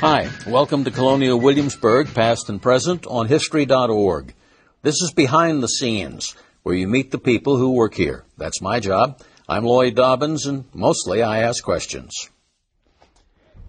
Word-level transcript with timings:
Hi, 0.00 0.30
welcome 0.46 0.84
to 0.84 0.90
Colonial 0.90 1.38
Williamsburg, 1.38 2.14
past 2.14 2.48
and 2.48 2.62
present, 2.62 3.06
on 3.06 3.28
History.org. 3.28 4.32
This 4.80 4.94
is 5.02 5.12
Behind 5.12 5.62
the 5.62 5.68
Scenes, 5.68 6.34
where 6.62 6.74
you 6.74 6.88
meet 6.88 7.10
the 7.10 7.18
people 7.18 7.58
who 7.58 7.72
work 7.72 7.92
here. 7.92 8.24
That's 8.38 8.62
my 8.62 8.80
job. 8.80 9.20
I'm 9.46 9.64
Lloyd 9.64 9.96
Dobbins, 9.96 10.46
and 10.46 10.64
mostly 10.72 11.22
I 11.22 11.42
ask 11.42 11.62
questions. 11.62 12.30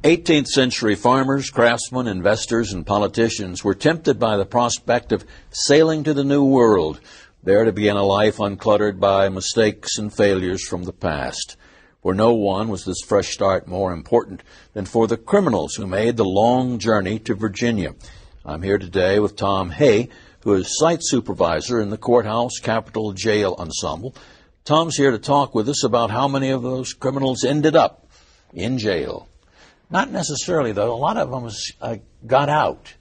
18th 0.04 0.48
century 0.48 0.96
farmers, 0.96 1.50
craftsmen, 1.50 2.08
investors, 2.08 2.72
and 2.72 2.88
politicians 2.88 3.66
were 3.66 3.76
tempted 3.76 4.18
by 4.18 4.38
the 4.38 4.46
prospect 4.46 5.12
of 5.12 5.26
sailing 5.50 6.06
to 6.06 6.14
the 6.14 6.24
New 6.24 6.46
World, 6.46 7.02
there 7.44 7.66
to 7.66 7.74
begin 7.74 7.98
a 7.98 8.06
life 8.06 8.38
uncluttered 8.38 9.02
by 9.02 9.28
mistakes 9.28 9.98
and 9.98 10.16
failures 10.16 10.66
from 10.66 10.86
the 10.86 10.94
past. 10.94 11.58
For 12.02 12.16
no 12.16 12.34
one 12.34 12.70
was 12.70 12.84
this 12.84 13.02
fresh 13.06 13.30
start 13.30 13.68
more 13.68 13.94
important 13.94 14.42
than 14.74 14.86
for 14.86 15.06
the 15.06 15.18
criminals 15.18 15.76
who 15.76 15.86
made 15.86 16.18
the 16.18 16.26
long 16.26 16.80
journey 16.80 17.20
to 17.20 17.36
Virginia. 17.36 17.94
I'm 18.44 18.64
here 18.64 18.80
today 18.80 19.20
with 19.20 19.36
Tom 19.36 19.70
Hay, 19.70 20.10
who 20.40 20.54
is 20.56 20.80
site 20.80 21.02
supervisor 21.04 21.80
in 21.80 21.92
the 21.92 22.00
courthouse 22.00 22.58
Capitol 22.60 23.14
Jail 23.14 23.56
Ensemble. 23.60 24.16
Tom's 24.66 24.98
here 24.98 25.12
to 25.12 25.20
talk 25.20 25.54
with 25.54 25.70
us 25.70 25.84
about 25.84 26.10
how 26.10 26.28
many 26.28 26.50
of 26.50 26.64
those 26.64 26.94
criminals 26.94 27.44
ended 27.44 27.76
up 27.76 28.08
in 28.52 28.80
jail. 28.80 29.28
Not 29.92 30.10
necessarily, 30.10 30.72
though. 30.72 30.96
A 30.96 30.98
lot 30.98 31.18
of 31.18 31.30
them 31.30 31.52
uh, 31.82 31.98
got 32.26 32.50
out. 32.50 32.96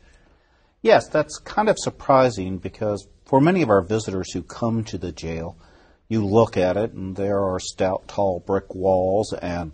Yes, 0.83 1.09
that's 1.09 1.39
kind 1.39 1.71
of 1.71 1.79
surprising 1.79 2.59
because 2.59 3.09
for 3.25 3.41
many 3.41 3.63
of 3.63 3.71
our 3.71 3.81
visitors 3.81 4.31
who 4.33 4.43
come 4.43 4.85
to 4.85 4.99
the 4.99 5.13
jail, 5.13 5.57
you 6.11 6.27
look 6.27 6.57
at 6.57 6.77
it, 6.77 6.93
and 6.93 7.15
there 7.15 7.39
are 7.39 7.61
stout, 7.61 8.09
tall 8.09 8.41
brick 8.41 8.75
walls 8.75 9.33
and 9.33 9.71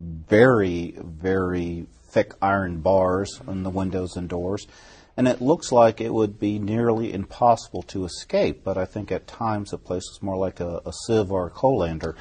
very, 0.00 0.96
very 0.96 1.86
thick 2.08 2.34
iron 2.40 2.78
bars 2.80 3.40
on 3.48 3.64
the 3.64 3.70
windows 3.70 4.16
and 4.16 4.28
doors. 4.28 4.68
And 5.16 5.26
it 5.26 5.42
looks 5.42 5.72
like 5.72 6.00
it 6.00 6.14
would 6.14 6.38
be 6.38 6.60
nearly 6.60 7.12
impossible 7.12 7.82
to 7.88 8.04
escape, 8.04 8.62
but 8.62 8.78
I 8.78 8.84
think 8.84 9.10
at 9.10 9.26
times 9.26 9.70
the 9.70 9.78
place 9.78 10.04
is 10.04 10.22
more 10.22 10.36
like 10.36 10.60
a, 10.60 10.80
a 10.86 10.92
sieve 11.04 11.32
or 11.32 11.48
a 11.48 11.50
colander 11.50 12.14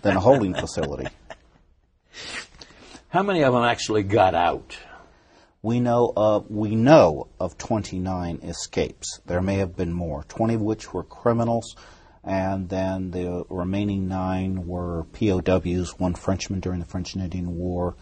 than 0.00 0.16
a 0.16 0.20
holding 0.20 0.54
facility. 0.54 1.08
How 3.10 3.22
many 3.22 3.42
of 3.44 3.52
them 3.52 3.62
actually 3.62 4.04
got 4.04 4.34
out? 4.34 4.78
We 5.60 5.80
know 5.80 6.12
of 6.16 6.50
we 6.50 6.74
know 6.74 7.28
of 7.38 7.58
29 7.58 8.40
escapes. 8.42 9.20
There 9.26 9.42
may 9.42 9.56
have 9.56 9.76
been 9.76 9.92
more, 9.92 10.24
20 10.24 10.54
of 10.54 10.62
which 10.62 10.92
were 10.94 11.04
criminals, 11.04 11.76
and 12.24 12.68
then 12.68 13.10
the 13.10 13.44
remaining 13.48 14.08
nine 14.08 14.66
were 14.66 15.04
POWs, 15.12 15.98
one 15.98 16.14
Frenchman 16.14 16.60
during 16.60 16.80
the 16.80 16.86
French 16.86 17.14
and 17.14 17.22
Indian 17.22 17.56
War, 17.56 17.96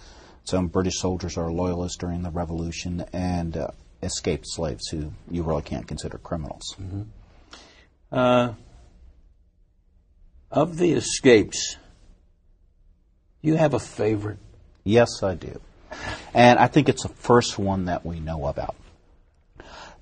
some 0.44 0.68
British 0.68 0.98
soldiers 0.98 1.36
or 1.36 1.52
loyalists 1.52 1.96
during 1.96 2.22
the 2.22 2.30
Revolution, 2.30 3.04
and 3.12 3.56
uh, 3.56 3.68
escaped 4.02 4.44
slaves 4.46 4.88
who 4.88 5.12
you 5.30 5.42
really 5.42 5.62
can't 5.62 5.86
consider 5.86 6.18
criminals. 6.18 6.74
Mm-hmm. 6.80 7.02
Uh, 8.12 8.54
of 10.50 10.76
the 10.76 10.92
escapes, 10.92 11.76
you 13.40 13.56
have 13.56 13.72
a 13.72 13.78
favorite? 13.78 14.38
Yes, 14.84 15.22
I 15.22 15.34
do. 15.34 15.60
And 16.34 16.58
I 16.58 16.66
think 16.66 16.88
it's 16.88 17.02
the 17.02 17.08
first 17.08 17.58
one 17.58 17.86
that 17.86 18.04
we 18.04 18.20
know 18.20 18.46
about. 18.46 18.76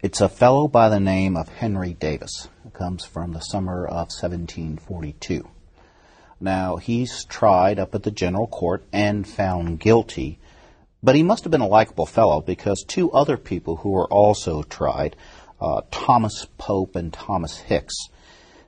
It's 0.00 0.20
a 0.20 0.28
fellow 0.28 0.68
by 0.68 0.90
the 0.90 1.00
name 1.00 1.36
of 1.36 1.48
Henry 1.48 1.92
Davis. 1.92 2.48
It 2.64 2.72
comes 2.72 3.04
from 3.04 3.32
the 3.32 3.40
summer 3.40 3.84
of 3.84 4.12
1742. 4.12 5.48
Now, 6.40 6.76
he's 6.76 7.24
tried 7.24 7.80
up 7.80 7.96
at 7.96 8.04
the 8.04 8.12
general 8.12 8.46
court 8.46 8.84
and 8.92 9.26
found 9.26 9.80
guilty, 9.80 10.38
but 11.02 11.16
he 11.16 11.24
must 11.24 11.42
have 11.42 11.50
been 11.50 11.62
a 11.62 11.66
likable 11.66 12.06
fellow 12.06 12.40
because 12.40 12.84
two 12.84 13.10
other 13.10 13.36
people 13.36 13.74
who 13.74 13.90
were 13.90 14.06
also 14.06 14.62
tried, 14.62 15.16
uh, 15.60 15.80
Thomas 15.90 16.46
Pope 16.58 16.94
and 16.94 17.12
Thomas 17.12 17.58
Hicks, 17.58 17.96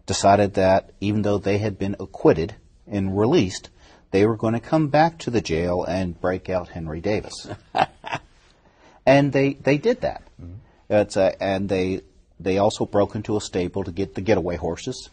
decided 0.07 0.55
that 0.55 0.91
even 1.01 1.23
though 1.23 1.39
they 1.39 1.59
had 1.59 1.79
been 1.79 1.95
acquitted 2.01 2.57
and 2.89 3.17
released, 3.17 3.71
they 4.11 4.27
were 4.27 4.37
going 4.37 4.55
to 4.55 4.61
come 4.61 4.89
back 4.89 5.19
to 5.19 5.31
the 5.31 5.41
jail 5.41 5.85
and 5.85 6.21
break 6.21 6.51
out 6.51 6.71
Henry 6.71 7.01
Davis. 7.01 7.47
and 9.07 9.33
they, 9.33 9.53
they 9.53 9.79
did 9.79 10.01
that. 10.01 10.25
Mm-hmm. 10.43 10.55
A, 10.91 11.43
and 11.43 11.69
they 11.69 12.03
they 12.39 12.59
also 12.59 12.85
broke 12.87 13.15
into 13.15 13.37
a 13.37 13.41
stable 13.41 13.85
to 13.85 13.93
get 13.93 14.15
the 14.15 14.21
getaway 14.21 14.57
horses. 14.57 15.11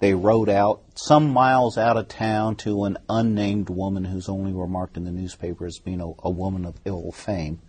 They 0.00 0.14
rode 0.14 0.48
out 0.48 0.82
some 0.94 1.30
miles 1.30 1.76
out 1.76 1.96
of 1.96 2.08
town 2.08 2.56
to 2.56 2.84
an 2.84 2.98
unnamed 3.08 3.68
woman 3.68 4.04
who's 4.04 4.28
only 4.28 4.52
remarked 4.52 4.96
in 4.96 5.04
the 5.04 5.10
newspaper 5.10 5.66
as 5.66 5.78
being 5.78 6.00
a, 6.00 6.12
a 6.22 6.30
woman 6.30 6.64
of 6.64 6.76
ill 6.84 7.10
fame. 7.10 7.60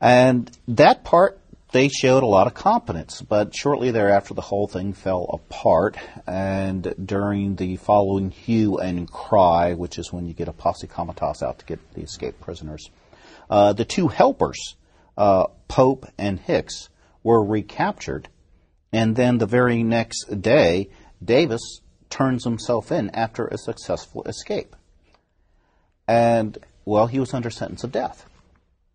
And 0.00 0.50
that 0.68 1.04
part, 1.04 1.38
they 1.72 1.88
showed 1.88 2.22
a 2.22 2.26
lot 2.26 2.46
of 2.46 2.54
competence, 2.54 3.20
but 3.20 3.54
shortly 3.54 3.90
thereafter 3.90 4.32
the 4.32 4.40
whole 4.40 4.66
thing 4.66 4.94
fell 4.94 5.26
apart. 5.30 5.98
And 6.26 6.94
during 7.04 7.56
the 7.56 7.76
following 7.76 8.30
hue 8.30 8.78
and 8.78 9.06
cry, 9.10 9.74
which 9.74 9.98
is 9.98 10.10
when 10.10 10.26
you 10.26 10.32
get 10.32 10.48
a 10.48 10.52
posse 10.52 10.86
comitatus 10.86 11.42
out 11.42 11.58
to 11.58 11.66
get 11.66 11.92
the 11.92 12.00
escaped 12.00 12.40
prisoners, 12.40 12.88
uh, 13.50 13.74
the 13.74 13.84
two 13.84 14.08
helpers 14.08 14.76
uh, 15.20 15.48
Pope 15.68 16.06
and 16.16 16.40
Hicks 16.40 16.88
were 17.22 17.44
recaptured, 17.44 18.30
and 18.90 19.14
then 19.14 19.36
the 19.36 19.46
very 19.46 19.82
next 19.82 20.40
day, 20.40 20.88
Davis 21.22 21.82
turns 22.08 22.44
himself 22.44 22.90
in 22.90 23.10
after 23.10 23.46
a 23.46 23.58
successful 23.58 24.22
escape. 24.24 24.74
And, 26.08 26.56
well, 26.86 27.06
he 27.06 27.20
was 27.20 27.34
under 27.34 27.50
sentence 27.50 27.84
of 27.84 27.92
death. 27.92 28.24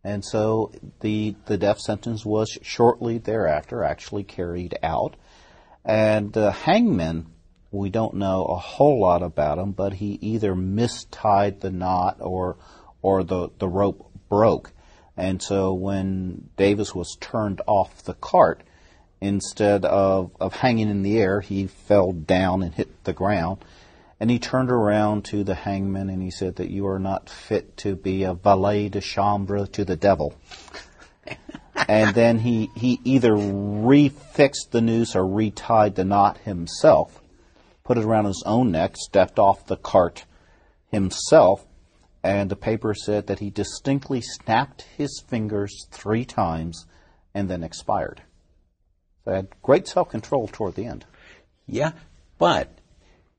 And 0.04 0.26
so 0.26 0.72
the, 1.02 1.36
the 1.46 1.58
death 1.58 1.80
sentence 1.80 2.26
was 2.26 2.58
shortly 2.64 3.20
thereafter 3.20 3.84
actually 3.84 4.24
carried 4.24 4.80
out. 4.82 5.16
And 5.86 6.34
the 6.34 6.52
hangman, 6.52 7.28
we 7.72 7.92
don't 7.92 8.16
know 8.16 8.46
a 8.46 8.58
whole 8.58 9.00
lot 9.00 9.22
about 9.22 9.60
him, 9.60 9.74
but 9.74 9.94
he 9.94 10.18
either 10.22 10.56
mistied 10.56 11.62
the 11.62 11.72
knot 11.72 12.18
or, 12.20 12.58
or 13.04 13.24
the, 13.24 13.50
the 13.60 13.68
rope 13.68 14.10
broke. 14.28 14.72
And 15.18 15.42
so 15.42 15.74
when 15.74 16.50
Davis 16.58 16.94
was 16.94 17.18
turned 17.20 17.62
off 17.68 18.04
the 18.04 18.16
cart, 18.16 18.62
instead 19.22 19.86
of, 19.86 20.32
of 20.40 20.56
hanging 20.56 20.90
in 20.90 21.04
the 21.04 21.20
air, 21.20 21.42
he 21.42 21.68
fell 21.68 22.12
down 22.12 22.64
and 22.64 22.74
hit 22.74 23.04
the 23.04 23.14
ground. 23.14 23.64
And 24.20 24.30
he 24.30 24.40
turned 24.40 24.72
around 24.72 25.26
to 25.26 25.44
the 25.44 25.56
hangman 25.56 26.10
and 26.10 26.22
he 26.22 26.32
said 26.32 26.56
that 26.58 26.70
you 26.70 26.88
are 26.88 27.00
not 27.00 27.30
fit 27.30 27.76
to 27.78 27.96
be 27.96 28.24
a 28.24 28.34
valet 28.34 28.90
de 28.90 29.02
chambre 29.02 29.68
to 29.68 29.86
the 29.86 29.98
devil. 29.98 30.34
and 31.88 32.16
then 32.16 32.40
he, 32.40 32.70
he 32.76 33.00
either 33.04 33.32
refixed 33.32 34.72
the 34.72 34.82
noose 34.82 35.16
or 35.16 35.24
retied 35.24 35.96
the 35.96 36.06
knot 36.06 36.38
himself, 36.40 37.22
put 37.84 37.98
it 37.98 38.06
around 38.06 38.26
his 38.26 38.44
own 38.46 38.72
neck, 38.72 38.96
stepped 38.96 39.38
off 39.38 39.66
the 39.66 39.78
cart 39.78 40.26
himself, 40.92 41.65
and 42.26 42.50
the 42.50 42.56
paper 42.56 42.96
said 42.96 43.28
that 43.28 43.38
he 43.38 43.52
distinctly 43.52 44.20
snapped 44.20 44.82
his 44.98 45.24
fingers 45.28 45.88
three 45.92 46.26
times 46.26 46.88
and 47.36 47.48
then 47.48 47.64
expired. 47.64 48.24
So 49.24 49.32
he 49.32 49.36
had 49.36 49.62
great 49.62 49.88
self 49.88 50.10
control 50.10 50.48
toward 50.48 50.74
the 50.74 50.88
end. 50.88 51.06
Yeah, 51.68 51.92
but 52.40 52.80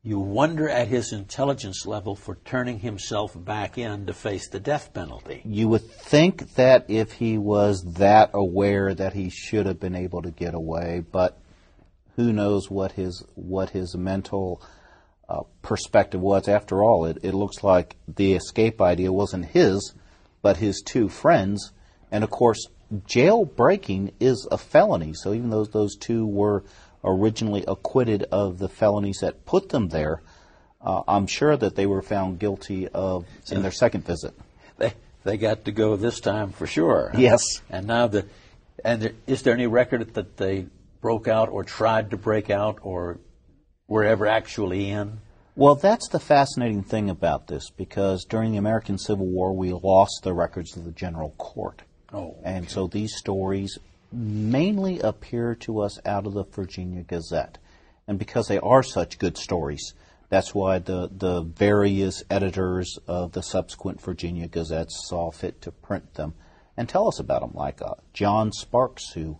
you 0.04 0.20
wonder 0.20 0.68
at 0.68 0.86
his 0.86 1.12
intelligence 1.12 1.84
level 1.84 2.14
for 2.14 2.36
turning 2.44 2.78
himself 2.78 3.32
back 3.36 3.76
in 3.76 4.06
to 4.06 4.12
face 4.12 4.48
the 4.48 4.60
death 4.60 4.94
penalty. 4.94 5.42
You 5.44 5.66
would 5.68 5.90
think 5.90 6.54
that 6.54 6.84
if 6.86 7.10
he 7.10 7.38
was 7.38 7.82
that 7.94 8.30
aware 8.34 8.94
that 8.94 9.14
he 9.14 9.30
should 9.30 9.66
have 9.66 9.80
been 9.80 9.96
able 9.96 10.22
to 10.22 10.30
get 10.30 10.54
away, 10.54 11.02
but 11.10 11.40
who 12.14 12.32
knows 12.32 12.70
what 12.70 12.92
his 12.92 13.24
what 13.34 13.70
his 13.70 13.96
mental 13.96 14.62
uh, 15.28 15.42
perspective 15.62 16.20
was. 16.20 16.48
After 16.48 16.82
all, 16.82 17.06
it, 17.06 17.18
it 17.22 17.34
looks 17.34 17.62
like 17.62 17.96
the 18.08 18.34
escape 18.34 18.80
idea 18.80 19.12
wasn't 19.12 19.46
his, 19.46 19.94
but 20.42 20.56
his 20.56 20.82
two 20.84 21.08
friends. 21.08 21.72
And 22.10 22.22
of 22.22 22.30
course, 22.30 22.68
jailbreaking 22.92 24.12
is 24.20 24.46
a 24.50 24.58
felony. 24.58 25.12
So 25.14 25.34
even 25.34 25.50
though 25.50 25.64
those 25.64 25.96
two 25.96 26.26
were 26.26 26.64
originally 27.04 27.64
acquitted 27.66 28.24
of 28.24 28.58
the 28.58 28.68
felonies 28.68 29.18
that 29.20 29.44
put 29.44 29.70
them 29.70 29.88
there, 29.88 30.22
uh, 30.80 31.02
I'm 31.08 31.26
sure 31.26 31.56
that 31.56 31.74
they 31.74 31.86
were 31.86 32.02
found 32.02 32.38
guilty 32.38 32.86
of 32.88 33.26
in 33.50 33.62
their 33.62 33.72
second 33.72 34.04
visit. 34.04 34.34
They 34.78 34.92
they 35.24 35.36
got 35.36 35.64
to 35.64 35.72
go 35.72 35.96
this 35.96 36.20
time 36.20 36.52
for 36.52 36.66
sure. 36.66 37.10
Yes. 37.16 37.42
And 37.68 37.86
now 37.86 38.06
the 38.06 38.26
and 38.84 39.02
there, 39.02 39.12
is 39.26 39.42
there 39.42 39.54
any 39.54 39.66
record 39.66 40.14
that 40.14 40.36
they 40.36 40.66
broke 41.00 41.26
out 41.26 41.48
or 41.48 41.64
tried 41.64 42.10
to 42.10 42.16
break 42.16 42.50
out 42.50 42.78
or 42.82 43.18
were 43.88 44.04
ever 44.04 44.26
actually 44.26 44.90
in? 44.90 45.20
Well, 45.54 45.74
that's 45.74 46.08
the 46.08 46.20
fascinating 46.20 46.82
thing 46.82 47.08
about 47.08 47.46
this 47.46 47.70
because 47.70 48.24
during 48.24 48.52
the 48.52 48.58
American 48.58 48.98
Civil 48.98 49.26
War, 49.26 49.52
we 49.54 49.72
lost 49.72 50.20
the 50.22 50.34
records 50.34 50.76
of 50.76 50.84
the 50.84 50.92
General 50.92 51.30
Court. 51.38 51.82
Oh, 52.12 52.30
okay. 52.30 52.40
And 52.44 52.68
so 52.68 52.86
these 52.86 53.16
stories 53.16 53.78
mainly 54.12 55.00
appear 55.00 55.54
to 55.56 55.80
us 55.80 55.98
out 56.04 56.26
of 56.26 56.34
the 56.34 56.44
Virginia 56.44 57.02
Gazette. 57.02 57.58
And 58.06 58.18
because 58.18 58.48
they 58.48 58.58
are 58.58 58.82
such 58.82 59.18
good 59.18 59.36
stories, 59.36 59.94
That's 60.28 60.54
why 60.54 60.78
the, 60.78 61.08
the 61.12 61.42
various 61.42 62.24
editors 62.28 62.98
of 63.06 63.32
the 63.32 63.42
subsequent 63.42 64.00
Virginia 64.00 64.48
Gazettes 64.48 65.06
saw 65.06 65.30
fit 65.30 65.62
to 65.62 65.70
print 65.70 66.14
them 66.14 66.34
and 66.76 66.88
tell 66.88 67.06
us 67.06 67.20
about 67.20 67.40
them, 67.40 67.52
like 67.54 67.80
uh, 67.80 67.94
John 68.12 68.52
Sparks, 68.52 69.12
who 69.12 69.38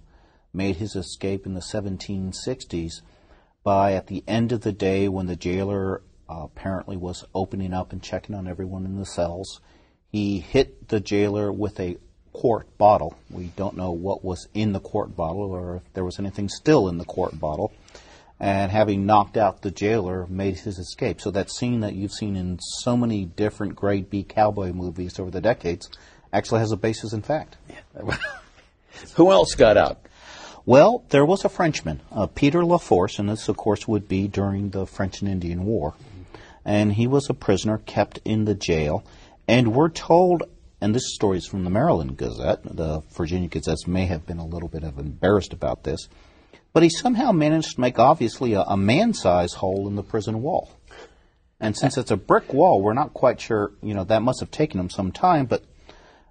made 0.54 0.76
his 0.76 0.94
escape 0.94 1.44
in 1.44 1.54
the 1.54 1.60
1760s 1.60 3.02
by, 3.66 3.94
at 3.94 4.06
the 4.06 4.22
end 4.28 4.52
of 4.52 4.60
the 4.60 4.70
day, 4.70 5.08
when 5.08 5.26
the 5.26 5.34
jailer 5.34 6.00
uh, 6.30 6.42
apparently 6.44 6.96
was 6.96 7.24
opening 7.34 7.74
up 7.74 7.92
and 7.92 8.00
checking 8.00 8.36
on 8.36 8.46
everyone 8.46 8.84
in 8.84 8.96
the 8.96 9.04
cells, 9.04 9.60
he 10.12 10.38
hit 10.38 10.86
the 10.86 11.00
jailer 11.00 11.52
with 11.52 11.80
a 11.80 11.96
quart 12.32 12.78
bottle. 12.78 13.18
We 13.28 13.46
don't 13.56 13.76
know 13.76 13.90
what 13.90 14.24
was 14.24 14.46
in 14.54 14.72
the 14.72 14.78
quart 14.78 15.16
bottle 15.16 15.50
or 15.50 15.78
if 15.78 15.92
there 15.94 16.04
was 16.04 16.20
anything 16.20 16.48
still 16.48 16.88
in 16.88 16.98
the 16.98 17.04
quart 17.04 17.40
bottle. 17.40 17.72
And 18.38 18.70
having 18.70 19.04
knocked 19.04 19.36
out 19.36 19.62
the 19.62 19.72
jailer, 19.72 20.28
made 20.28 20.58
his 20.58 20.78
escape. 20.78 21.20
So 21.20 21.32
that 21.32 21.50
scene 21.50 21.80
that 21.80 21.94
you've 21.94 22.12
seen 22.12 22.36
in 22.36 22.60
so 22.60 22.96
many 22.96 23.24
different 23.24 23.74
grade 23.74 24.08
B 24.08 24.22
cowboy 24.22 24.74
movies 24.74 25.18
over 25.18 25.32
the 25.32 25.40
decades 25.40 25.90
actually 26.32 26.60
has 26.60 26.70
a 26.70 26.76
basis 26.76 27.12
in 27.12 27.22
fact. 27.22 27.56
Yeah. 27.68 28.16
Who 29.16 29.32
else 29.32 29.56
got 29.56 29.76
out? 29.76 30.06
Well, 30.68 31.04
there 31.10 31.24
was 31.24 31.44
a 31.44 31.48
Frenchman, 31.48 32.00
uh, 32.10 32.26
Peter 32.26 32.62
Laforce, 32.62 33.20
and 33.20 33.28
this, 33.28 33.48
of 33.48 33.56
course, 33.56 33.86
would 33.86 34.08
be 34.08 34.26
during 34.26 34.70
the 34.70 34.84
French 34.84 35.20
and 35.20 35.30
Indian 35.30 35.64
War. 35.64 35.94
And 36.64 36.92
he 36.92 37.06
was 37.06 37.30
a 37.30 37.34
prisoner 37.34 37.78
kept 37.78 38.18
in 38.24 38.46
the 38.46 38.56
jail. 38.56 39.04
And 39.46 39.72
we're 39.72 39.90
told, 39.90 40.42
and 40.80 40.92
this 40.92 41.14
story 41.14 41.38
is 41.38 41.46
from 41.46 41.62
the 41.62 41.70
Maryland 41.70 42.16
Gazette, 42.16 42.64
the 42.64 43.00
Virginia 43.16 43.48
Gazettes 43.48 43.86
may 43.86 44.06
have 44.06 44.26
been 44.26 44.38
a 44.38 44.44
little 44.44 44.68
bit 44.68 44.82
of 44.82 44.98
embarrassed 44.98 45.52
about 45.52 45.84
this, 45.84 46.08
but 46.72 46.82
he 46.82 46.88
somehow 46.88 47.30
managed 47.30 47.76
to 47.76 47.80
make 47.80 48.00
obviously 48.00 48.54
a, 48.54 48.62
a 48.62 48.76
man-sized 48.76 49.54
hole 49.54 49.86
in 49.86 49.94
the 49.94 50.02
prison 50.02 50.42
wall. 50.42 50.72
And 51.60 51.76
since 51.76 51.96
it's 51.96 52.10
a 52.10 52.16
brick 52.16 52.52
wall, 52.52 52.82
we're 52.82 52.92
not 52.92 53.14
quite 53.14 53.40
sure, 53.40 53.70
you 53.84 53.94
know, 53.94 54.02
that 54.02 54.22
must 54.22 54.40
have 54.40 54.50
taken 54.50 54.80
him 54.80 54.90
some 54.90 55.12
time, 55.12 55.46
but 55.46 55.62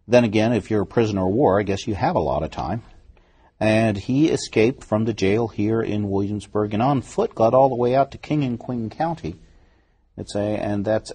then 0.10 0.26
again, 0.26 0.52
if 0.52 0.70
you're 0.70 0.82
a 0.82 0.86
prisoner 0.86 1.26
of 1.26 1.34
war, 1.34 1.58
I 1.58 1.64
guess 1.64 1.88
you 1.88 1.96
have 1.96 2.18
a 2.18 2.20
lot 2.20 2.44
of 2.44 2.52
time. 2.52 2.84
And 3.60 3.98
he 3.98 4.30
escaped 4.30 4.84
from 4.84 5.06
the 5.06 5.14
jail 5.14 5.48
here 5.48 5.82
in 5.82 6.10
Williamsburg 6.10 6.74
and 6.74 6.84
on 6.84 7.02
foot 7.02 7.34
got 7.34 7.54
all 7.54 7.70
the 7.70 7.76
way 7.76 7.96
out 7.96 8.12
to 8.12 8.18
King 8.18 8.44
and 8.44 8.60
Queen 8.60 8.90
County. 8.90 9.40
It's 10.18 10.36
a, 10.36 10.40
and 10.40 10.84
that's 10.84 11.12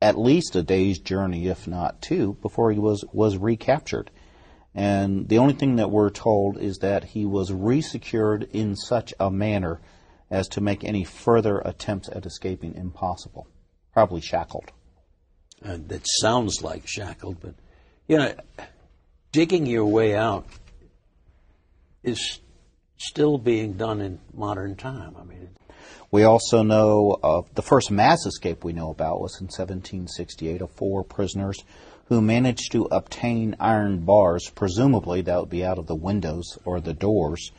at 0.00 0.18
least 0.18 0.56
a 0.56 0.62
day's 0.62 0.98
journey, 0.98 1.48
if 1.48 1.66
not 1.66 2.00
two, 2.00 2.36
before 2.40 2.70
he 2.70 2.78
was, 2.78 3.04
was 3.12 3.36
recaptured. 3.36 4.10
And 4.74 5.28
the 5.28 5.38
only 5.38 5.54
thing 5.54 5.76
that 5.76 5.90
we're 5.90 6.10
told 6.10 6.58
is 6.58 6.78
that 6.78 7.04
he 7.04 7.24
was 7.24 7.50
resecured 7.50 8.50
in 8.50 8.76
such 8.76 9.14
a 9.18 9.30
manner 9.30 9.80
as 10.30 10.48
to 10.48 10.60
make 10.60 10.84
any 10.84 11.04
further 11.04 11.58
attempts 11.60 12.08
at 12.08 12.26
escaping 12.26 12.74
impossible. 12.74 13.48
Probably 13.92 14.20
shackled. 14.20 14.70
Uh, 15.64 15.78
that 15.86 16.02
sounds 16.20 16.62
like 16.62 16.86
shackled, 16.86 17.40
but 17.40 17.54
you 18.06 18.18
know, 18.18 18.34
digging 19.32 19.64
your 19.66 19.86
way 19.86 20.14
out 20.14 20.46
is 22.06 22.40
still 22.96 23.36
being 23.36 23.74
done 23.74 24.00
in 24.00 24.18
modern 24.32 24.76
time. 24.76 25.14
I 25.18 25.24
mean, 25.24 25.50
we 26.10 26.22
also 26.22 26.62
know 26.62 27.18
of 27.22 27.52
the 27.54 27.62
first 27.62 27.90
mass 27.90 28.24
escape 28.24 28.64
we 28.64 28.72
know 28.72 28.90
about 28.90 29.20
was 29.20 29.40
in 29.40 29.46
1768 29.46 30.62
of 30.62 30.70
four 30.70 31.04
prisoners 31.04 31.58
who 32.06 32.20
managed 32.20 32.72
to 32.72 32.84
obtain 32.84 33.56
iron 33.58 33.98
bars. 33.98 34.48
Presumably, 34.48 35.22
that 35.22 35.40
would 35.40 35.50
be 35.50 35.64
out 35.64 35.78
of 35.78 35.86
the 35.86 35.94
windows 35.94 36.58
or 36.64 36.80
the 36.80 36.94
doors, 36.94 37.50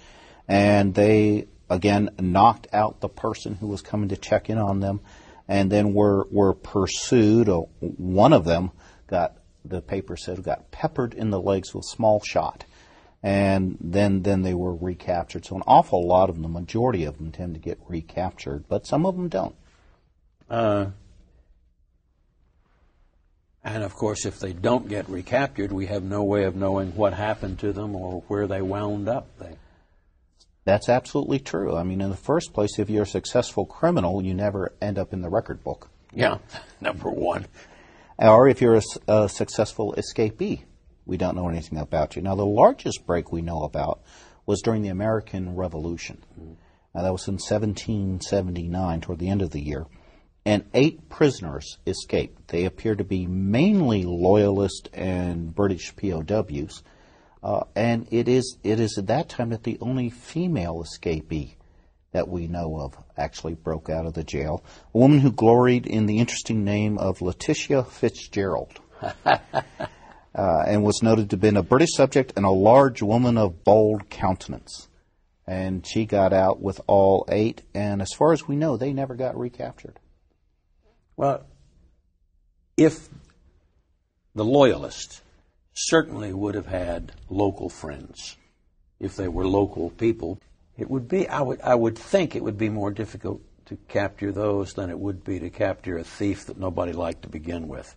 and 0.47 0.95
they 0.95 1.47
again 1.69 2.09
knocked 2.19 2.67
out 2.73 3.01
the 3.01 3.09
person 3.09 3.55
who 3.55 3.67
was 3.67 3.81
coming 3.81 4.09
to 4.09 4.17
check 4.17 4.49
in 4.49 4.57
on 4.57 4.79
them, 4.79 5.01
and 5.47 5.69
then 5.69 5.93
were 5.93 6.25
were 6.31 6.53
pursued. 6.53 7.49
Uh, 7.49 7.61
one 7.81 8.33
of 8.33 8.45
them 8.45 8.71
got 9.07 9.33
the 9.65 9.81
paper 9.81 10.15
said 10.15 10.41
got 10.43 10.71
peppered 10.71 11.13
in 11.13 11.29
the 11.29 11.41
legs 11.41 11.73
with 11.73 11.83
small 11.83 12.21
shot, 12.23 12.63
and 13.27 13.77
then 13.81 14.21
then 14.21 14.43
they 14.43 14.53
were 14.53 14.73
recaptured. 14.73 15.43
So 15.43 15.57
an 15.57 15.63
awful 15.67 16.07
lot 16.07 16.29
of 16.29 16.35
them, 16.35 16.43
the 16.43 16.47
majority 16.47 17.03
of 17.03 17.17
them, 17.17 17.33
tend 17.33 17.55
to 17.55 17.59
get 17.59 17.77
recaptured, 17.85 18.69
but 18.69 18.87
some 18.87 19.05
of 19.05 19.17
them 19.17 19.27
don't. 19.27 19.53
Uh, 20.49 20.85
and 23.65 23.83
of 23.83 23.93
course, 23.95 24.25
if 24.25 24.39
they 24.39 24.53
don't 24.53 24.87
get 24.87 25.09
recaptured, 25.09 25.73
we 25.73 25.87
have 25.87 26.03
no 26.03 26.23
way 26.23 26.45
of 26.45 26.55
knowing 26.55 26.95
what 26.95 27.13
happened 27.13 27.59
to 27.59 27.73
them 27.73 27.97
or 27.97 28.23
where 28.29 28.47
they 28.47 28.61
wound 28.61 29.09
up. 29.09 29.27
They, 29.39 29.57
That's 30.63 30.87
absolutely 30.87 31.39
true. 31.39 31.75
I 31.75 31.83
mean, 31.83 31.99
in 31.99 32.09
the 32.09 32.15
first 32.15 32.53
place, 32.53 32.79
if 32.79 32.89
you're 32.89 33.03
a 33.03 33.05
successful 33.05 33.65
criminal, 33.65 34.23
you 34.23 34.33
never 34.33 34.71
end 34.81 34.97
up 34.97 35.11
in 35.11 35.21
the 35.21 35.29
record 35.29 35.65
book. 35.65 35.89
Yeah, 36.13 36.37
number 36.79 37.09
one. 37.09 37.45
Or 38.17 38.47
if 38.47 38.61
you're 38.61 38.77
a, 38.77 38.81
a, 39.09 39.27
successful 39.27 39.95
escapee, 39.97 40.61
we 41.07 41.17
don't 41.17 41.35
know 41.35 41.47
anything 41.47 41.79
about 41.79 42.15
you. 42.15 42.21
Now, 42.21 42.35
the 42.35 42.45
largest 42.45 43.05
break 43.07 43.31
we 43.31 43.41
know 43.41 43.63
about 43.63 44.01
was 44.45 44.61
during 44.61 44.81
the 44.81 44.89
American 44.89 45.55
Revolution. 45.55 46.23
Now, 46.93 47.01
that 47.03 47.11
was 47.11 47.27
in 47.27 47.35
1779, 47.35 49.01
toward 49.01 49.19
the 49.19 49.29
end 49.29 49.41
of 49.41 49.51
the 49.51 49.61
year. 49.61 49.85
And 50.45 50.65
eight 50.73 51.09
prisoners 51.09 51.77
escaped. 51.85 52.49
They 52.49 52.65
appear 52.65 52.95
to 52.95 53.03
be 53.03 53.25
mainly 53.25 54.03
loyalist 54.03 54.89
and 54.93 55.53
British 55.53 55.95
POWs. 55.95 56.83
Uh, 57.43 57.63
and 57.75 58.07
it 58.11 58.27
is, 58.27 58.57
it 58.63 58.79
is 58.79 58.97
at 58.97 59.07
that 59.07 59.29
time 59.29 59.49
that 59.49 59.63
the 59.63 59.77
only 59.81 60.09
female 60.09 60.83
escapee 60.83 61.55
that 62.11 62.27
we 62.27 62.47
know 62.47 62.79
of 62.79 62.97
actually 63.17 63.53
broke 63.53 63.89
out 63.89 64.05
of 64.05 64.13
the 64.13 64.23
jail. 64.23 64.63
A 64.93 64.97
woman 64.97 65.19
who 65.19 65.31
gloried 65.31 65.85
in 65.85 66.05
the 66.05 66.19
interesting 66.19 66.63
name 66.63 66.97
of 66.97 67.21
Letitia 67.21 67.83
Fitzgerald. 67.83 68.79
uh, 70.37 70.63
and 70.67 70.83
was 70.83 71.01
noted 71.01 71.29
to 71.29 71.33
have 71.33 71.41
been 71.41 71.57
a 71.57 71.63
British 71.63 71.93
subject 71.95 72.33
and 72.35 72.45
a 72.45 72.51
large 72.51 73.01
woman 73.01 73.37
of 73.37 73.63
bold 73.63 74.09
countenance. 74.09 74.87
And 75.47 75.85
she 75.85 76.05
got 76.05 76.31
out 76.31 76.61
with 76.61 76.79
all 76.87 77.25
eight, 77.29 77.63
and 77.73 78.01
as 78.01 78.13
far 78.13 78.33
as 78.33 78.47
we 78.47 78.55
know, 78.55 78.77
they 78.77 78.93
never 78.93 79.15
got 79.15 79.37
recaptured. 79.37 79.97
Well, 81.15 81.45
if 82.75 83.09
the 84.35 84.45
loyalists 84.45 85.21
certainly 85.73 86.33
would 86.33 86.53
have 86.53 86.67
had 86.67 87.13
local 87.29 87.69
friends, 87.69 88.35
if 88.99 89.15
they 89.15 89.27
were 89.27 89.47
local 89.47 89.89
people, 89.91 90.39
it 90.77 90.89
would 90.89 91.07
be, 91.07 91.27
I 91.27 91.41
would, 91.41 91.61
I 91.61 91.73
would 91.73 91.97
think 91.97 92.35
it 92.35 92.43
would 92.43 92.57
be 92.57 92.69
more 92.69 92.91
difficult 92.91 93.41
to 93.65 93.77
capture 93.87 94.31
those 94.31 94.73
than 94.73 94.89
it 94.89 94.99
would 94.99 95.23
be 95.23 95.39
to 95.39 95.49
capture 95.49 95.97
a 95.97 96.03
thief 96.03 96.45
that 96.45 96.59
nobody 96.59 96.93
liked 96.93 97.23
to 97.23 97.29
begin 97.29 97.67
with. 97.67 97.95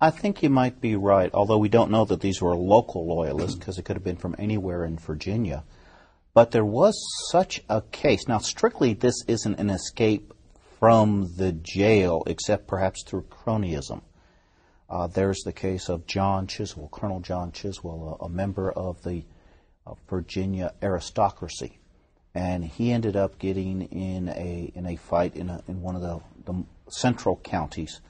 I 0.00 0.10
think 0.10 0.42
you 0.42 0.50
might 0.50 0.80
be 0.80 0.94
right, 0.94 1.30
although 1.34 1.58
we 1.58 1.68
don't 1.68 1.90
know 1.90 2.04
that 2.04 2.20
these 2.20 2.40
were 2.40 2.54
local 2.54 3.06
loyalists 3.06 3.58
because 3.58 3.78
it 3.78 3.84
could 3.84 3.96
have 3.96 4.04
been 4.04 4.16
from 4.16 4.36
anywhere 4.38 4.84
in 4.84 4.96
Virginia. 4.96 5.64
But 6.34 6.52
there 6.52 6.64
was 6.64 6.94
such 7.32 7.64
a 7.68 7.82
case. 7.82 8.28
Now, 8.28 8.38
strictly, 8.38 8.94
this 8.94 9.24
isn't 9.26 9.58
an 9.58 9.70
escape 9.70 10.32
from 10.78 11.34
the 11.36 11.50
jail, 11.50 12.22
except 12.26 12.68
perhaps 12.68 13.02
through 13.02 13.22
cronyism. 13.22 14.02
Uh, 14.88 15.08
there's 15.08 15.40
the 15.44 15.52
case 15.52 15.88
of 15.88 16.06
John 16.06 16.46
Chiswell, 16.46 16.90
Colonel 16.92 17.18
John 17.18 17.50
Chiswell, 17.50 18.18
a, 18.20 18.26
a 18.26 18.28
member 18.28 18.70
of 18.70 19.02
the 19.02 19.24
Virginia 20.08 20.72
aristocracy, 20.80 21.78
and 22.34 22.64
he 22.64 22.92
ended 22.92 23.16
up 23.16 23.38
getting 23.38 23.82
in 23.82 24.28
a 24.28 24.70
in 24.74 24.86
a 24.86 24.96
fight 24.96 25.34
in 25.36 25.48
a, 25.48 25.62
in 25.66 25.82
one 25.82 25.96
of 25.96 26.02
the, 26.02 26.20
the 26.44 26.64
central 26.88 27.36
counties 27.36 28.00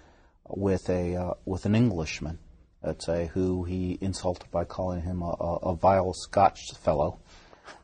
with 0.48 0.88
a 0.88 1.16
uh, 1.16 1.34
with 1.44 1.66
an 1.66 1.74
Englishman, 1.74 2.38
let's 2.82 3.06
say, 3.06 3.30
who 3.34 3.64
he 3.64 3.98
insulted 4.00 4.50
by 4.50 4.64
calling 4.64 5.02
him 5.02 5.22
a, 5.22 5.30
a, 5.30 5.74
vile 5.74 6.12
Scotch 6.12 6.72
fellow, 6.82 7.18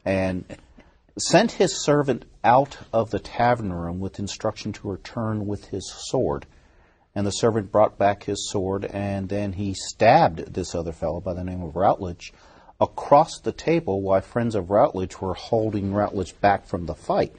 and 0.04 0.44
sent 1.18 1.52
his 1.52 1.83
servant 1.83 2.25
out 2.42 2.78
of 2.92 3.11
the 3.11 3.18
tavern 3.18 3.73
room 3.73 4.00
with 4.00 4.18
instruction 4.18 4.73
to 4.73 4.90
return 4.90 5.47
with 5.47 5.66
his 5.66 5.90
sword. 5.90 6.47
And 7.16 7.25
the 7.25 7.30
servant 7.30 7.71
brought 7.71 7.97
back 7.97 8.25
his 8.25 8.50
sword, 8.50 8.85
and 8.85 9.28
then 9.28 9.52
he 9.52 9.73
stabbed 9.75 10.52
this 10.52 10.75
other 10.75 10.90
fellow 10.90 11.21
by 11.21 11.35
the 11.35 11.44
name 11.44 11.62
of 11.62 11.76
Routledge 11.76 12.33
across 12.80 13.38
the 13.38 13.52
table 13.52 14.02
while 14.02 14.21
friends 14.21 14.56
of 14.56 14.71
Routledge 14.71 15.21
were 15.21 15.35
holding 15.35 15.94
Routledge 15.94 16.38
back 16.40 16.66
from 16.66 16.87
the 16.87 16.94
fight. 16.94 17.37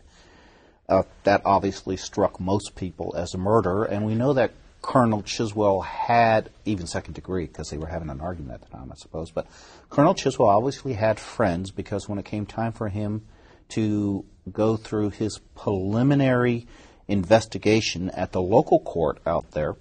Uh, 0.87 1.03
that 1.23 1.41
obviously 1.45 1.97
struck 1.97 2.39
most 2.39 2.75
people 2.75 3.13
as 3.17 3.33
a 3.33 3.39
murder, 3.39 3.83
and 3.83 4.05
we 4.05 4.13
know 4.13 4.33
that 4.33 4.51
Colonel 4.85 5.23
Chiswell 5.23 5.83
had, 5.83 6.51
even 6.63 6.85
second 6.85 7.15
degree, 7.15 7.47
because 7.47 7.71
they 7.71 7.77
were 7.77 7.87
having 7.87 8.11
an 8.11 8.21
argument 8.21 8.61
at 8.61 8.69
the 8.69 8.77
time, 8.77 8.91
I 8.91 8.95
suppose, 8.95 9.31
but 9.31 9.47
Colonel 9.89 10.13
Chiswell 10.13 10.47
obviously 10.47 10.93
had 10.93 11.19
friends 11.19 11.71
because 11.71 12.07
when 12.07 12.19
it 12.19 12.25
came 12.25 12.45
time 12.45 12.71
for 12.71 12.87
him 12.87 13.25
to 13.69 14.23
go 14.51 14.77
through 14.77 15.09
his 15.09 15.39
preliminary 15.55 16.67
investigation 17.07 18.11
at 18.11 18.31
the 18.31 18.41
local 18.43 18.79
court 18.79 19.17
out 19.25 19.49
there, 19.51 19.75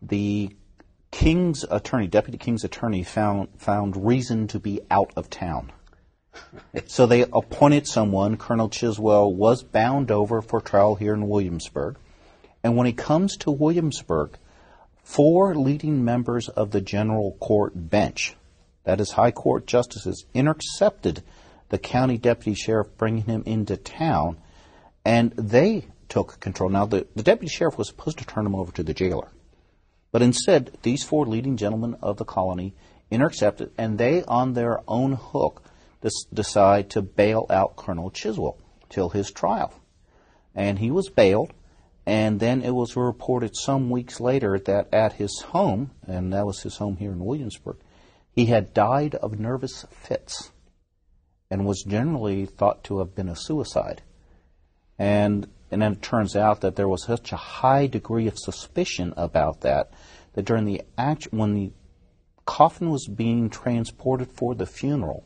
the 0.00 0.54
King's 1.10 1.64
attorney, 1.64 2.06
Deputy 2.06 2.38
King's 2.38 2.62
attorney, 2.62 3.02
found 3.02 3.48
found 3.58 4.06
reason 4.06 4.46
to 4.46 4.60
be 4.60 4.80
out 4.92 5.12
of 5.16 5.28
town. 5.28 5.72
so 6.86 7.04
they 7.04 7.22
appointed 7.22 7.88
someone. 7.88 8.36
Colonel 8.36 8.68
Chiswell 8.68 9.34
was 9.34 9.64
bound 9.64 10.12
over 10.12 10.40
for 10.40 10.60
trial 10.60 10.94
here 10.94 11.14
in 11.14 11.28
Williamsburg, 11.28 11.96
And 12.66 12.76
when 12.76 12.88
he 12.88 12.92
comes 12.92 13.36
to 13.36 13.52
Williamsburg, 13.52 14.38
four 15.04 15.54
leading 15.54 16.04
members 16.04 16.48
of 16.48 16.72
the 16.72 16.80
General 16.80 17.36
Court 17.38 17.72
bench, 17.76 18.34
that 18.82 19.00
is, 19.00 19.12
High 19.12 19.30
Court 19.30 19.68
justices, 19.68 20.26
intercepted 20.34 21.22
the 21.68 21.78
county 21.78 22.18
deputy 22.18 22.54
sheriff 22.54 22.88
bringing 22.98 23.22
him 23.22 23.44
into 23.46 23.76
town, 23.76 24.38
and 25.04 25.30
they 25.36 25.86
took 26.08 26.40
control. 26.40 26.68
Now, 26.68 26.86
the, 26.86 27.06
the 27.14 27.22
deputy 27.22 27.46
sheriff 27.46 27.78
was 27.78 27.86
supposed 27.86 28.18
to 28.18 28.26
turn 28.26 28.44
him 28.44 28.56
over 28.56 28.72
to 28.72 28.82
the 28.82 28.94
jailer. 28.94 29.28
But 30.10 30.22
instead, 30.22 30.76
these 30.82 31.04
four 31.04 31.24
leading 31.24 31.56
gentlemen 31.56 31.96
of 32.02 32.16
the 32.16 32.24
colony 32.24 32.74
intercepted, 33.12 33.70
and 33.78 33.96
they, 33.96 34.24
on 34.24 34.54
their 34.54 34.80
own 34.88 35.12
hook, 35.12 35.62
decide 36.34 36.90
to 36.90 37.02
bail 37.02 37.46
out 37.48 37.76
Colonel 37.76 38.10
Chiswell 38.10 38.56
till 38.88 39.10
his 39.10 39.30
trial. 39.30 39.72
And 40.52 40.80
he 40.80 40.90
was 40.90 41.08
bailed, 41.08 41.52
and 42.06 42.38
then 42.38 42.62
it 42.62 42.70
was 42.70 42.96
reported 42.96 43.56
some 43.56 43.90
weeks 43.90 44.20
later 44.20 44.58
that 44.60 44.88
at 44.94 45.14
his 45.14 45.40
home, 45.48 45.90
and 46.06 46.32
that 46.32 46.46
was 46.46 46.62
his 46.62 46.76
home 46.76 46.96
here 46.96 47.10
in 47.10 47.24
Williamsburg, 47.24 47.76
he 48.30 48.46
had 48.46 48.72
died 48.72 49.16
of 49.16 49.40
nervous 49.40 49.84
fits 49.90 50.52
and 51.50 51.66
was 51.66 51.82
generally 51.82 52.46
thought 52.46 52.84
to 52.84 53.00
have 53.00 53.14
been 53.14 53.28
a 53.28 53.36
suicide. 53.36 54.02
And 54.98 55.48
and 55.70 55.82
then 55.82 55.94
it 55.94 56.02
turns 56.02 56.36
out 56.36 56.60
that 56.60 56.76
there 56.76 56.88
was 56.88 57.02
such 57.02 57.32
a 57.32 57.36
high 57.36 57.88
degree 57.88 58.28
of 58.28 58.38
suspicion 58.38 59.12
about 59.16 59.62
that 59.62 59.90
that 60.34 60.44
during 60.44 60.64
the 60.64 60.82
act 60.96 61.28
when 61.32 61.54
the 61.54 61.72
coffin 62.44 62.90
was 62.90 63.08
being 63.08 63.50
transported 63.50 64.30
for 64.30 64.54
the 64.54 64.66
funeral, 64.66 65.24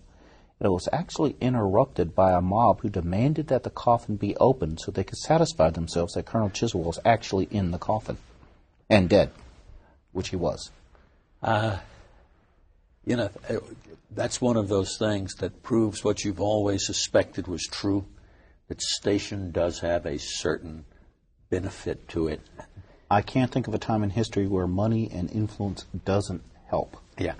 it 0.60 0.68
was 0.68 0.88
actually 0.92 1.36
interrupted 1.40 2.14
by 2.14 2.32
a 2.32 2.40
mob 2.40 2.80
who 2.80 2.90
demanded 2.90 3.48
that 3.48 3.62
the 3.62 3.70
coffin 3.70 4.16
be 4.16 4.36
opened 4.36 4.80
so 4.80 4.90
they 4.90 5.04
could 5.04 5.18
satisfy 5.18 5.70
themselves 5.70 6.14
that 6.14 6.26
Colonel 6.26 6.50
Chiswell 6.50 6.84
was 6.84 6.98
actually 7.04 7.48
in 7.50 7.70
the 7.70 7.78
coffin 7.78 8.18
and 8.90 9.08
dead, 9.08 9.30
which 10.12 10.28
he 10.28 10.36
was. 10.36 10.70
Uh, 11.42 11.78
you 13.06 13.16
know, 13.16 13.30
that's 14.10 14.40
one 14.40 14.56
of 14.56 14.68
those 14.68 14.98
things 14.98 15.34
that 15.36 15.62
proves 15.62 16.04
what 16.04 16.24
you've 16.24 16.40
always 16.40 16.84
suspected 16.84 17.46
was 17.46 17.66
true 17.66 18.04
that 18.68 18.82
station 18.82 19.50
does 19.50 19.80
have 19.80 20.04
a 20.04 20.18
certain 20.18 20.84
benefit 21.48 22.06
to 22.08 22.28
it. 22.28 22.40
I 23.10 23.22
can't 23.22 23.50
think 23.50 23.66
of 23.66 23.74
a 23.74 23.78
time 23.78 24.04
in 24.04 24.10
history 24.10 24.46
where 24.46 24.68
money 24.68 25.10
and 25.12 25.30
influence 25.32 25.86
doesn't 26.04 26.42
help. 26.68 26.96
Yeah. 27.18 27.34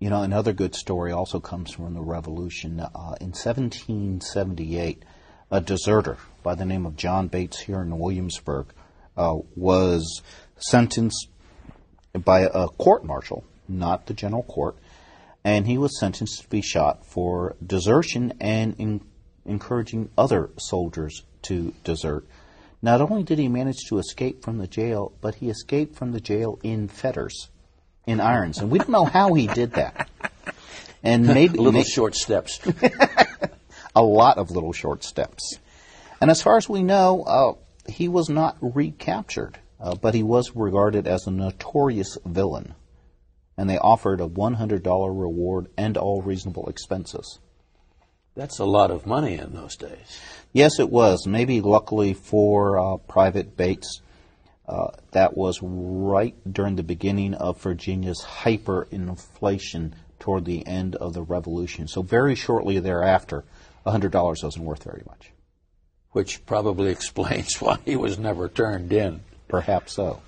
You 0.00 0.08
know, 0.08 0.22
another 0.22 0.54
good 0.54 0.74
story 0.74 1.12
also 1.12 1.40
comes 1.40 1.72
from 1.72 1.92
the 1.92 2.00
Revolution. 2.00 2.80
Uh, 2.80 3.16
in 3.20 3.34
1778, 3.34 5.04
a 5.50 5.60
deserter 5.60 6.16
by 6.42 6.54
the 6.54 6.64
name 6.64 6.86
of 6.86 6.96
John 6.96 7.28
Bates 7.28 7.60
here 7.60 7.82
in 7.82 7.98
Williamsburg 7.98 8.68
uh, 9.14 9.36
was 9.54 10.22
sentenced 10.56 11.28
by 12.14 12.48
a 12.50 12.68
court 12.68 13.04
martial, 13.04 13.44
not 13.68 14.06
the 14.06 14.14
general 14.14 14.42
court, 14.42 14.78
and 15.44 15.66
he 15.66 15.76
was 15.76 16.00
sentenced 16.00 16.44
to 16.44 16.48
be 16.48 16.62
shot 16.62 17.04
for 17.04 17.54
desertion 17.64 18.32
and 18.40 18.76
in 18.78 19.02
encouraging 19.44 20.08
other 20.16 20.48
soldiers 20.56 21.24
to 21.42 21.74
desert. 21.84 22.26
Not 22.80 23.02
only 23.02 23.22
did 23.22 23.38
he 23.38 23.48
manage 23.48 23.84
to 23.88 23.98
escape 23.98 24.42
from 24.42 24.56
the 24.56 24.66
jail, 24.66 25.12
but 25.20 25.34
he 25.34 25.50
escaped 25.50 25.94
from 25.94 26.12
the 26.12 26.20
jail 26.22 26.58
in 26.62 26.88
fetters, 26.88 27.50
in 28.10 28.20
irons. 28.20 28.58
And 28.58 28.70
we 28.70 28.78
don't 28.78 28.90
know 28.90 29.04
how 29.04 29.34
he 29.34 29.46
did 29.46 29.72
that. 29.72 30.08
And 31.02 31.26
maybe 31.38 31.56
little 31.58 31.72
may- 31.72 31.84
short 31.84 32.14
steps. 32.14 32.60
a 33.94 34.02
lot 34.02 34.38
of 34.38 34.50
little 34.50 34.72
short 34.72 35.04
steps. 35.04 35.58
And 36.20 36.30
as 36.30 36.42
far 36.42 36.56
as 36.56 36.68
we 36.68 36.82
know, 36.82 37.22
uh, 37.22 37.52
he 37.90 38.08
was 38.08 38.28
not 38.28 38.58
recaptured, 38.60 39.58
uh, 39.80 39.94
but 39.94 40.14
he 40.14 40.22
was 40.22 40.54
regarded 40.54 41.06
as 41.06 41.26
a 41.26 41.30
notorious 41.30 42.18
villain. 42.26 42.74
And 43.56 43.70
they 43.70 43.78
offered 43.78 44.20
a 44.20 44.28
$100 44.28 44.84
reward 44.84 45.68
and 45.76 45.96
all 45.96 46.22
reasonable 46.22 46.68
expenses. 46.68 47.38
That's 48.34 48.58
a 48.58 48.64
lot 48.64 48.90
of 48.90 49.06
money 49.06 49.34
in 49.34 49.54
those 49.54 49.76
days. 49.76 50.18
Yes, 50.52 50.78
it 50.78 50.90
was. 50.90 51.26
Maybe 51.26 51.60
luckily 51.60 52.14
for 52.14 52.78
uh, 52.78 52.96
Private 52.96 53.56
Bates, 53.56 54.00
uh, 54.70 54.92
that 55.10 55.36
was 55.36 55.58
right 55.62 56.36
during 56.50 56.76
the 56.76 56.84
beginning 56.84 57.34
of 57.34 57.60
Virginia's 57.60 58.24
hyperinflation 58.24 59.94
toward 60.20 60.44
the 60.44 60.64
end 60.64 60.94
of 60.94 61.12
the 61.12 61.22
Revolution. 61.22 61.88
So 61.88 62.02
very 62.02 62.36
shortly 62.36 62.78
thereafter, 62.78 63.42
$100 63.84 64.44
wasn't 64.44 64.64
worth 64.64 64.84
very 64.84 65.02
much. 65.08 65.32
Which 66.12 66.46
probably 66.46 66.90
explains 66.92 67.60
why 67.60 67.78
he 67.84 67.96
was 67.96 68.16
never 68.16 68.48
turned 68.48 68.92
in. 68.92 69.22
Perhaps 69.48 69.94
so. 69.94 70.22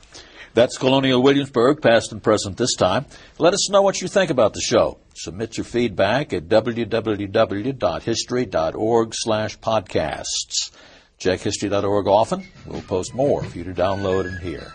That's 0.54 0.76
Colonial 0.76 1.22
Williamsburg, 1.22 1.80
past 1.80 2.10
and 2.10 2.20
present 2.20 2.56
this 2.56 2.74
time. 2.74 3.06
Let 3.38 3.54
us 3.54 3.70
know 3.70 3.82
what 3.82 4.02
you 4.02 4.08
think 4.08 4.30
about 4.30 4.54
the 4.54 4.60
show. 4.60 4.98
Submit 5.14 5.56
your 5.56 5.64
feedback 5.64 6.32
at 6.32 6.48
www.history.org 6.48 9.14
slash 9.14 9.56
podcasts. 9.60 10.72
Check 11.22 11.38
history.org 11.38 12.08
often. 12.08 12.44
We'll 12.66 12.82
post 12.82 13.14
more 13.14 13.44
for 13.44 13.56
you 13.56 13.62
to 13.62 13.72
download 13.72 14.26
and 14.26 14.40
hear. 14.40 14.72